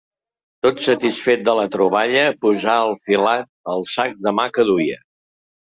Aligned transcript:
Tot 0.67 0.79
satisfet 0.85 1.43
de 1.49 1.55
la 1.59 1.65
troballa, 1.75 2.25
posà 2.47 2.79
al 2.87 2.95
filat 3.11 3.47
el 3.77 3.87
sac 3.95 4.19
de 4.27 4.37
mà 4.43 4.51
que 4.59 4.69
duia. 4.75 5.01